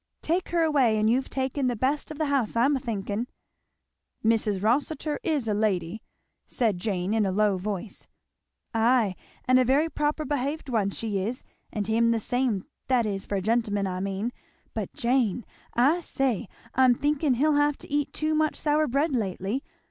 [0.23, 3.27] "Take her away and you've taken the best of the house, I'm a thinking."
[4.25, 4.63] "Mrs.
[4.63, 6.01] Rossitur is a lady,"
[6.47, 8.07] said Jane in a low voice.
[8.73, 13.27] "Ay, and a very proper behaved one she is, and him the same, that is,
[13.27, 14.31] for a gentleman I maan;
[14.73, 15.45] but Jane!
[15.75, 19.61] I say, I'm thinking he'll have eat too much sour bread lately!